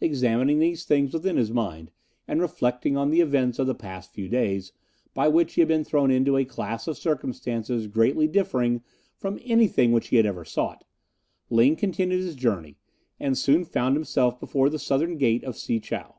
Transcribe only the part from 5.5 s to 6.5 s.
he had been thrown into a